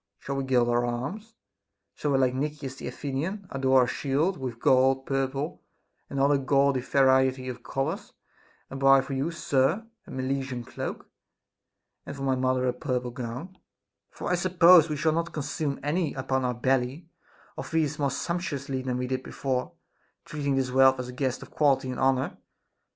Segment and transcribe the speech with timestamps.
[0.17, 1.35] Shall we gild our arms?
[1.93, 5.61] Shall we, like Nicias the Athe nian, adorn our shield with gold, purple,
[6.09, 8.11] and other gaudy variety of colors,
[8.71, 11.05] and buy for you, sir, a Milesian cloak,
[12.07, 12.17] SOCRATES'S DAEMON.
[12.17, 13.57] 395 and for my mother a purple gown'?
[14.09, 17.07] For I suppose we shall not consume any upon our belly,
[17.55, 19.73] or feast more sump tuously than we did before,
[20.25, 22.39] treating this wealth as a guest of quality and honor